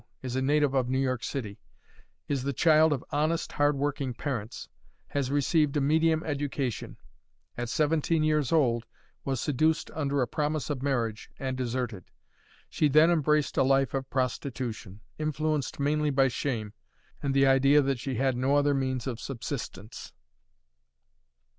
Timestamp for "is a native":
0.23-0.73